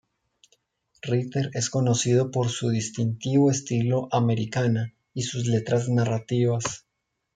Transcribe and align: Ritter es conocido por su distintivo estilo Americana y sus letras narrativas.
Ritter 1.03 1.51
es 1.53 1.69
conocido 1.69 2.31
por 2.31 2.49
su 2.49 2.69
distintivo 2.71 3.51
estilo 3.51 4.07
Americana 4.11 4.95
y 5.13 5.21
sus 5.21 5.45
letras 5.45 5.89
narrativas. 5.89 6.87